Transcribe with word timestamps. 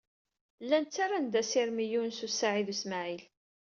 Llan 0.63 0.85
ttarran-d 0.85 1.33
asirem 1.41 1.77
i 1.83 1.85
Yunes 1.91 2.19
u 2.27 2.29
Saɛid 2.31 2.67
u 2.73 2.75
Smaɛil. 2.81 3.23